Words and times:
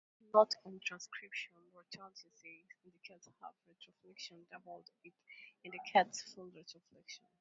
Note 0.33 0.55
on 0.65 0.79
transcription: 0.83 1.53
rhoticity 1.75 2.63
indicates 2.83 3.29
half-retroflexion; 3.39 4.49
doubled 4.49 4.89
it 5.03 5.13
indicates 5.63 6.23
full 6.33 6.47
retroflexion. 6.49 7.19